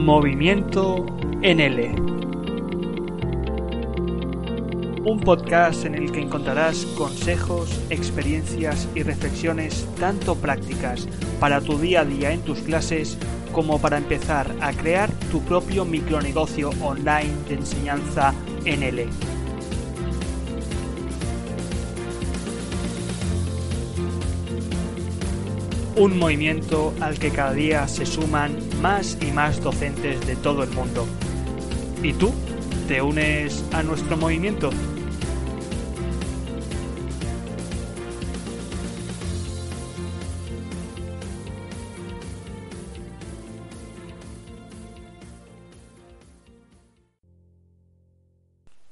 [0.00, 1.04] Movimiento
[1.42, 1.94] NL.
[5.04, 11.06] Un podcast en el que encontrarás consejos, experiencias y reflexiones tanto prácticas
[11.38, 13.18] para tu día a día en tus clases
[13.52, 18.32] como para empezar a crear tu propio micronegocio online de enseñanza
[18.64, 19.06] NL.
[25.96, 30.70] un movimiento al que cada día se suman más y más docentes de todo el
[30.70, 31.06] mundo.
[32.02, 32.32] ¿Y tú?
[32.88, 34.70] ¿Te unes a nuestro movimiento?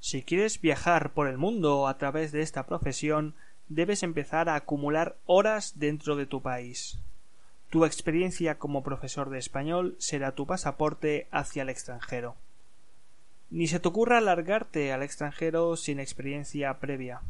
[0.00, 3.34] Si quieres viajar por el mundo a través de esta profesión,
[3.68, 6.98] debes empezar a acumular horas dentro de tu país.
[7.70, 12.34] Tu experiencia como profesor de español será tu pasaporte hacia el extranjero.
[13.50, 17.20] Ni se te ocurra largarte al extranjero sin experiencia previa.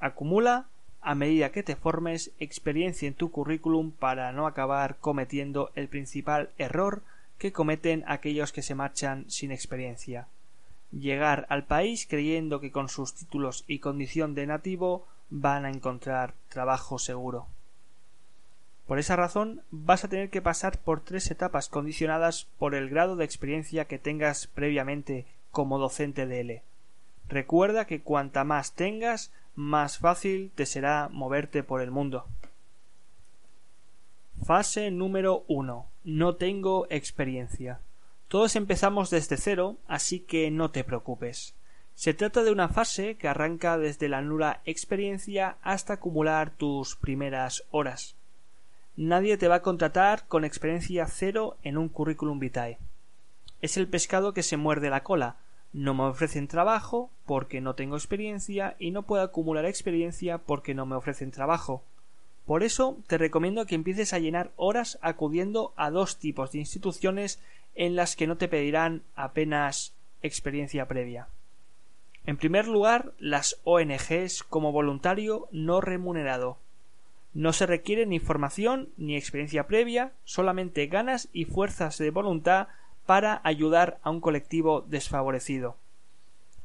[0.00, 0.66] Acumula,
[1.00, 6.50] a medida que te formes, experiencia en tu currículum para no acabar cometiendo el principal
[6.58, 7.02] error
[7.38, 10.26] que cometen aquellos que se marchan sin experiencia.
[10.90, 16.34] Llegar al país creyendo que con sus títulos y condición de nativo van a encontrar
[16.48, 17.46] trabajo seguro.
[18.90, 23.14] Por esa razón vas a tener que pasar por tres etapas condicionadas por el grado
[23.14, 26.62] de experiencia que tengas previamente como docente de L.
[27.28, 32.26] Recuerda que cuanta más tengas, más fácil te será moverte por el mundo.
[34.44, 35.86] Fase número 1.
[36.02, 37.78] No tengo experiencia.
[38.26, 41.54] Todos empezamos desde cero, así que no te preocupes.
[41.94, 47.62] Se trata de una fase que arranca desde la nula experiencia hasta acumular tus primeras
[47.70, 48.16] horas.
[48.96, 52.78] Nadie te va a contratar con experiencia cero en un currículum vitae.
[53.60, 55.36] Es el pescado que se muerde la cola.
[55.72, 60.86] No me ofrecen trabajo porque no tengo experiencia y no puedo acumular experiencia porque no
[60.86, 61.84] me ofrecen trabajo.
[62.46, 67.40] Por eso te recomiendo que empieces a llenar horas acudiendo a dos tipos de instituciones
[67.76, 71.28] en las que no te pedirán apenas experiencia previa.
[72.26, 76.58] En primer lugar, las ONGs como voluntario no remunerado.
[77.32, 82.68] No se requiere ni formación ni experiencia previa, solamente ganas y fuerzas de voluntad
[83.06, 85.76] para ayudar a un colectivo desfavorecido.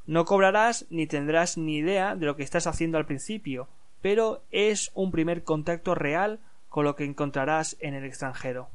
[0.07, 3.67] No cobrarás ni tendrás ni idea de lo que estás haciendo al principio,
[4.01, 6.39] pero es un primer contacto real
[6.69, 8.69] con lo que encontrarás en el extranjero.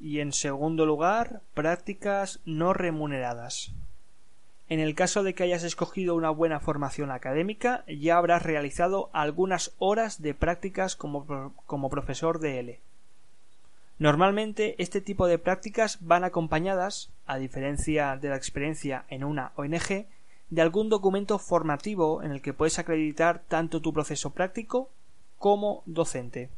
[0.00, 3.72] Y en segundo lugar, prácticas no remuneradas.
[4.68, 9.74] En el caso de que hayas escogido una buena formación académica, ya habrás realizado algunas
[9.78, 12.80] horas de prácticas como, como profesor de L.
[13.98, 20.06] Normalmente este tipo de prácticas van acompañadas, a diferencia de la experiencia en una ONG,
[20.50, 24.90] de algún documento formativo en el que puedes acreditar tanto tu proceso práctico
[25.38, 26.50] como docente.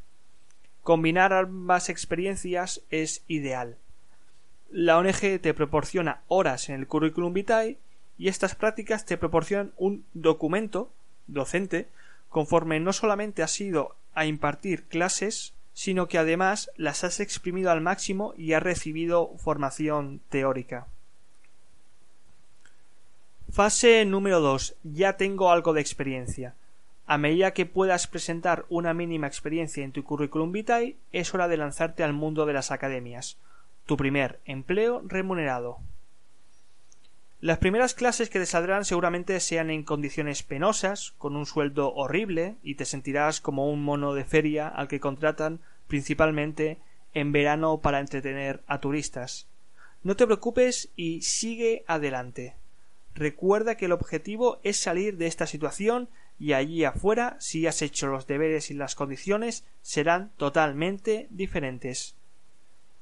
[0.82, 3.76] Combinar ambas experiencias es ideal.
[4.70, 7.78] La ONG te proporciona horas en el curriculum vitae
[8.18, 10.90] y estas prácticas te proporcionan un documento
[11.26, 11.88] docente
[12.28, 17.80] conforme no solamente has ido a impartir clases, sino que además las has exprimido al
[17.80, 20.86] máximo y has recibido formación teórica.
[23.52, 24.76] Fase número 2.
[24.82, 26.54] Ya tengo algo de experiencia.
[27.06, 31.56] A medida que puedas presentar una mínima experiencia en tu currículum vitae, es hora de
[31.56, 33.36] lanzarte al mundo de las academias.
[33.86, 35.78] Tu primer empleo remunerado.
[37.44, 42.54] Las primeras clases que te saldrán seguramente sean en condiciones penosas, con un sueldo horrible,
[42.62, 46.78] y te sentirás como un mono de feria al que contratan principalmente
[47.12, 49.46] en verano para entretener a turistas.
[50.02, 52.54] No te preocupes y sigue adelante.
[53.14, 56.08] Recuerda que el objetivo es salir de esta situación
[56.38, 62.16] y allí afuera, si has hecho los deberes y las condiciones, serán totalmente diferentes.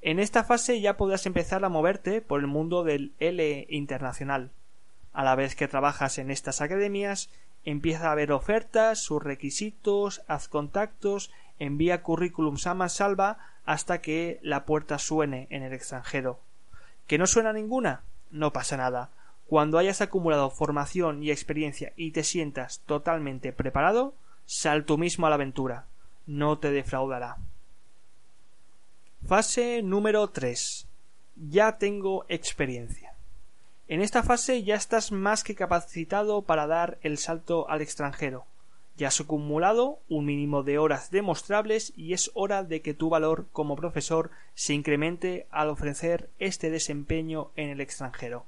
[0.04, 4.50] En esta fase ya podrás empezar a moverte por el mundo del L internacional.
[5.12, 7.30] A la vez que trabajas en estas academias,
[7.64, 14.64] empieza a ver ofertas, sus requisitos, haz contactos, envía currículums a salva hasta que la
[14.64, 16.40] puerta suene en el extranjero.
[17.06, 18.00] ¿Que no suena ninguna?
[18.32, 19.10] No pasa nada.
[19.46, 24.14] Cuando hayas acumulado formación y experiencia y te sientas totalmente preparado,
[24.46, 25.84] sal tú mismo a la aventura.
[26.26, 27.36] No te defraudará.
[29.26, 30.88] Fase número 3.
[31.36, 33.14] Ya tengo experiencia.
[33.86, 38.46] En esta fase ya estás más que capacitado para dar el salto al extranjero.
[38.96, 43.46] Ya has acumulado un mínimo de horas demostrables y es hora de que tu valor
[43.52, 48.44] como profesor se incremente al ofrecer este desempeño en el extranjero.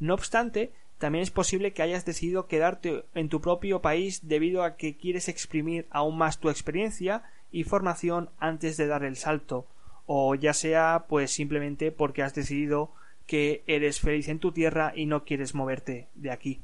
[0.00, 4.76] No obstante, también es posible que hayas decidido quedarte en tu propio país debido a
[4.76, 9.66] que quieres exprimir aún más tu experiencia y formación antes de dar el salto,
[10.10, 12.90] o ya sea pues simplemente porque has decidido
[13.26, 16.62] que eres feliz en tu tierra y no quieres moverte de aquí.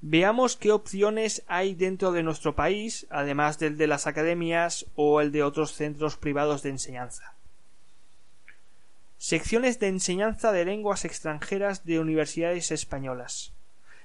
[0.00, 5.32] Veamos qué opciones hay dentro de nuestro país, además del de las academias o el
[5.32, 7.34] de otros centros privados de enseñanza.
[9.16, 13.52] Secciones de enseñanza de lenguas extranjeras de universidades españolas.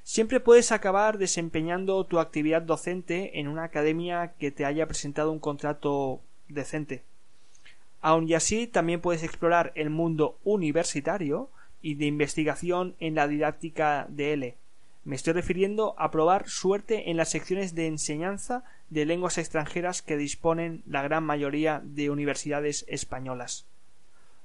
[0.01, 5.39] Siempre puedes acabar desempeñando tu actividad docente en una academia que te haya presentado un
[5.39, 6.19] contrato
[6.49, 7.03] decente.
[8.03, 11.49] Aun y así también puedes explorar el mundo universitario
[11.81, 14.57] y de investigación en la didáctica de L.
[15.05, 20.17] Me estoy refiriendo a probar suerte en las secciones de enseñanza de lenguas extranjeras que
[20.17, 23.67] disponen la gran mayoría de universidades españolas.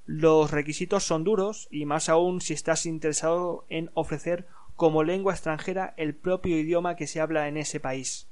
[0.07, 4.47] Los requisitos son duros y más aún si estás interesado en ofrecer
[4.77, 8.29] como lengua extranjera el propio idioma que se habla en ese país.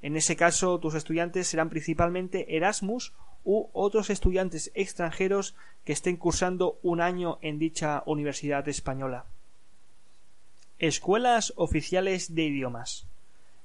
[0.00, 3.12] En ese caso, tus estudiantes serán principalmente Erasmus
[3.44, 5.54] u otros estudiantes extranjeros
[5.84, 9.24] que estén cursando un año en dicha universidad española.
[10.78, 13.06] Escuelas oficiales de idiomas.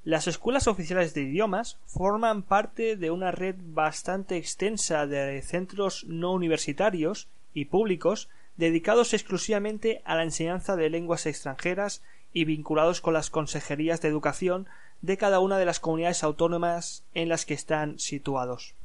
[0.04, 6.32] Las escuelas oficiales de idiomas forman parte de una red bastante extensa de centros no
[6.32, 12.02] universitarios y públicos dedicados exclusivamente a la enseñanza de lenguas extranjeras
[12.34, 14.68] y vinculados con las consejerías de educación
[15.02, 18.76] de cada una de las comunidades autónomas en las que están situados.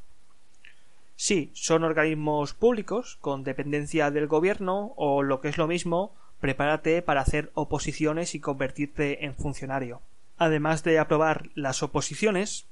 [1.15, 7.01] Sí, son organismos públicos con dependencia del gobierno o lo que es lo mismo, prepárate
[7.01, 10.01] para hacer oposiciones y convertirte en funcionario.
[10.37, 12.65] Además de aprobar las oposiciones,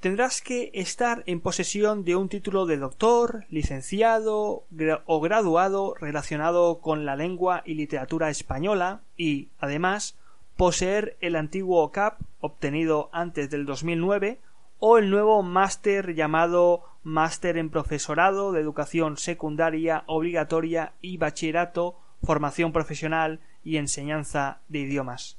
[0.00, 4.64] tendrás que estar en posesión de un título de doctor, licenciado
[5.06, 10.16] o graduado relacionado con la lengua y literatura española y, además,
[10.56, 14.40] poseer el antiguo CAP obtenido antes del 2009
[14.78, 22.72] o el nuevo máster llamado Máster en Profesorado de Educación Secundaria Obligatoria y Bachillerato, Formación
[22.72, 25.36] Profesional y Enseñanza de Idiomas.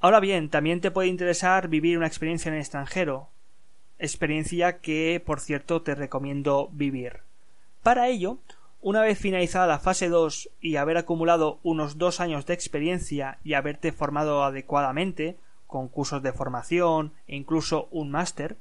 [0.00, 3.28] Ahora bien, también te puede interesar vivir una experiencia en el extranjero,
[4.00, 7.20] experiencia que, por cierto, te recomiendo vivir.
[7.84, 8.38] Para ello,
[8.80, 13.54] una vez finalizada la fase 2 y haber acumulado unos dos años de experiencia y
[13.54, 15.36] haberte formado adecuadamente,
[15.68, 18.56] con cursos de formación e incluso un máster,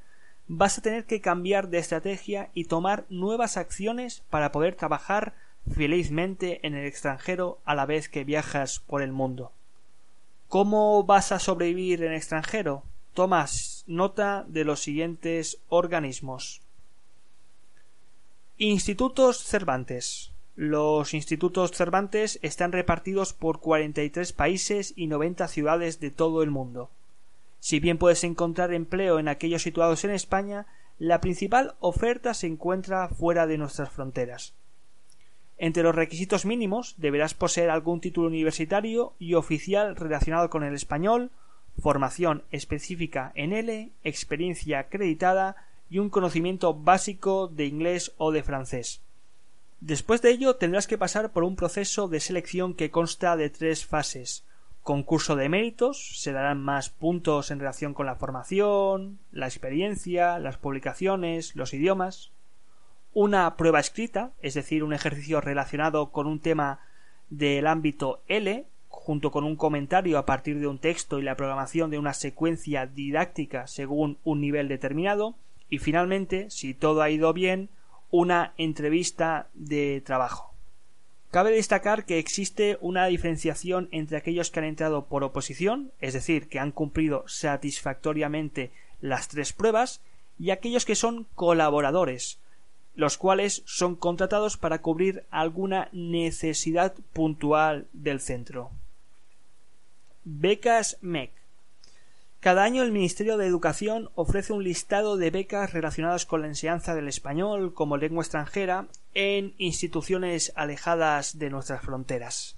[0.54, 5.34] vas a tener que cambiar de estrategia y tomar nuevas acciones para poder trabajar
[5.74, 9.54] felizmente en el extranjero a la vez que viajas por el mundo.
[10.50, 12.84] ¿Cómo vas a sobrevivir en extranjero?
[13.14, 16.62] Tomas nota de los siguientes organismos.
[18.58, 20.34] Institutos Cervantes.
[20.58, 26.90] Los institutos Cervantes están repartidos por 43 países y 90 ciudades de todo el mundo.
[27.62, 30.66] Si bien puedes encontrar empleo en aquellos situados en España,
[30.98, 34.56] la principal oferta se encuentra fuera de nuestras fronteras.
[35.58, 41.30] Entre los requisitos mínimos deberás poseer algún título universitario y oficial relacionado con el español,
[41.78, 45.56] formación específica en L, experiencia acreditada
[45.88, 49.02] y un conocimiento básico de inglés o de francés.
[49.82, 53.86] Después de ello tendrás que pasar por un proceso de selección que consta de tres
[53.86, 54.46] fases.
[54.84, 60.58] Concurso de méritos, se darán más puntos en relación con la formación, la experiencia, las
[60.58, 62.32] publicaciones, los idiomas
[63.14, 66.80] una prueba escrita, es decir, un ejercicio relacionado con un tema
[67.30, 71.92] del ámbito L, junto con un comentario a partir de un texto y la programación
[71.92, 75.36] de una secuencia didáctica según un nivel determinado,
[75.70, 77.70] y finalmente, si todo ha ido bien,
[78.12, 80.51] una entrevista de trabajo.
[81.32, 86.50] Cabe destacar que existe una diferenciación entre aquellos que han entrado por oposición, es decir,
[86.50, 90.02] que han cumplido satisfactoriamente las tres pruebas,
[90.38, 92.38] y aquellos que son colaboradores,
[92.96, 98.72] los cuales son contratados para cubrir alguna necesidad puntual del centro.
[100.26, 101.32] Becas MEC.
[102.42, 106.96] Cada año el Ministerio de Educación ofrece un listado de becas relacionadas con la enseñanza
[106.96, 112.58] del español como lengua extranjera en instituciones alejadas de nuestras fronteras.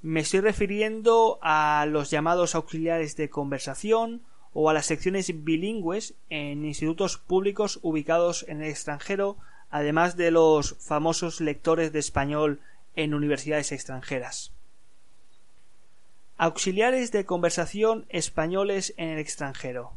[0.00, 6.64] Me estoy refiriendo a los llamados auxiliares de conversación o a las secciones bilingües en
[6.64, 9.38] institutos públicos ubicados en el extranjero,
[9.70, 12.60] además de los famosos lectores de español
[12.94, 14.55] en universidades extranjeras.
[16.38, 19.92] Auxiliares de conversación españoles en el extranjero.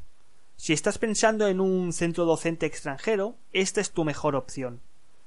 [0.55, 4.79] Si estás pensando en un centro docente extranjero, esta es tu mejor opción.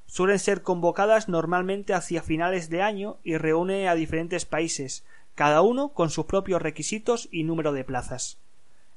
[0.07, 5.05] Suelen ser convocadas normalmente hacia finales de año y reúne a diferentes países,
[5.35, 8.39] cada uno con sus propios requisitos y número de plazas.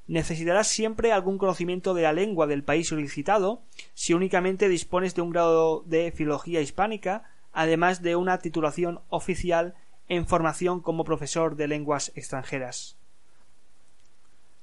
[0.07, 3.61] Necesitarás siempre algún conocimiento de la lengua del país solicitado,
[3.93, 9.75] si únicamente dispones de un grado de filología hispánica, además de una titulación oficial
[10.07, 12.95] en formación como profesor de lenguas extranjeras.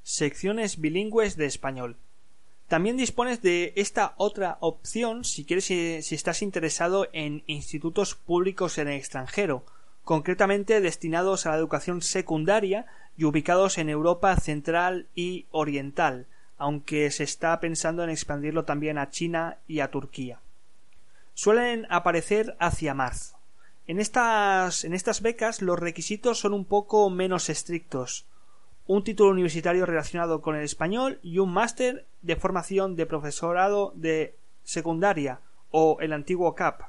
[0.03, 1.97] Secciones bilingües de español.
[2.69, 8.89] También dispones de esta otra opción si quieres si, estás interesado en institutos públicos en
[8.89, 9.65] el extranjero,
[10.05, 17.25] concretamente destinados a la educación secundaria y ubicados en Europa central y oriental, aunque se
[17.25, 20.41] está pensando en expandirlo también a China y a Turquía.
[21.35, 23.42] Suelen aparecer hacia marzo.
[23.87, 28.27] En estas, becas los requisitos son un poco menos estrictos.
[28.87, 34.37] Un título universitario relacionado con el español y un máster de formación de profesorado de
[34.63, 36.83] secundaria o el antiguo CAP.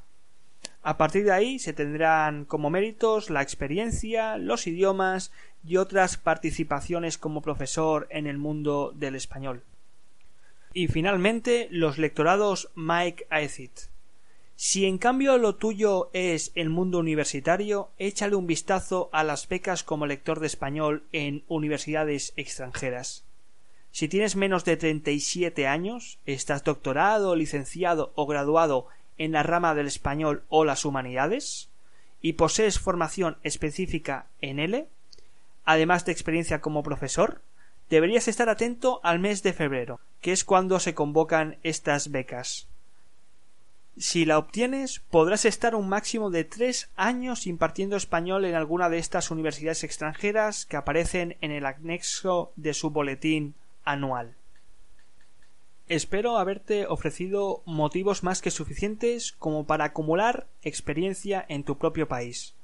[0.83, 5.31] A partir de ahí se tendrán como méritos la experiencia, los idiomas
[5.65, 9.63] y otras participaciones como profesor en el mundo del español.
[10.73, 13.92] Y finalmente los lectorados Mike Aethit.
[14.55, 19.83] Si en cambio lo tuyo es el mundo universitario, échale un vistazo a las becas
[19.83, 23.25] como lector de español en universidades extranjeras.
[23.91, 29.87] Si tienes menos de 37 años, estás doctorado, licenciado o graduado en la rama del
[29.87, 31.69] español o las humanidades,
[32.21, 34.87] y posees formación específica en L,
[35.65, 37.41] además de experiencia como profesor,
[37.89, 42.67] deberías estar atento al mes de febrero, que es cuando se convocan estas becas.
[43.97, 48.97] Si la obtienes, podrás estar un máximo de tres años impartiendo español en alguna de
[48.97, 54.35] estas universidades extranjeras que aparecen en el anexo de su boletín anual.
[55.87, 62.55] Espero haberte ofrecido motivos más que suficientes como para acumular experiencia en tu propio país.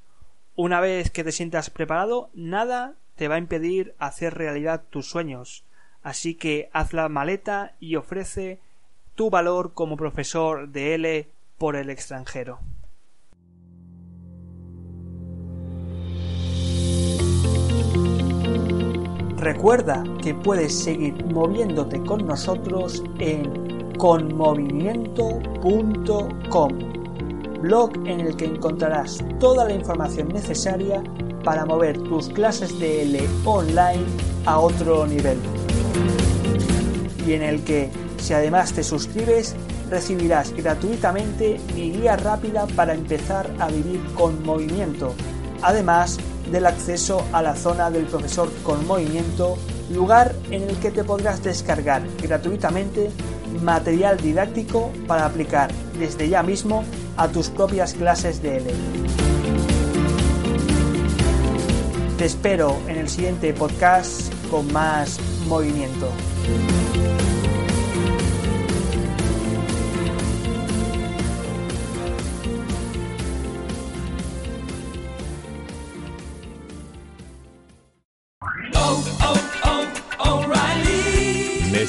[0.56, 5.64] Una vez que te sientas preparado, nada te va a impedir hacer realidad tus sueños,
[6.02, 8.60] así que haz la maleta y ofrece
[9.20, 12.60] tu valor como profesor de L por el extranjero.
[19.36, 26.80] Recuerda que puedes seguir moviéndote con nosotros en conmovimiento.com,
[27.62, 31.04] blog en el que encontrarás toda la información necesaria
[31.44, 34.06] para mover tus clases de L online
[34.46, 35.38] a otro nivel.
[37.28, 39.56] Y en el que si además te suscribes,
[39.90, 45.14] recibirás gratuitamente mi guía rápida para empezar a vivir con movimiento,
[45.62, 46.18] además
[46.52, 49.58] del acceso a la zona del profesor con movimiento,
[49.92, 53.10] lugar en el que te podrás descargar gratuitamente
[53.62, 56.84] material didáctico para aplicar desde ya mismo
[57.18, 58.74] a tus propias clases de L.
[62.18, 66.10] Te espero en el siguiente podcast con más movimiento.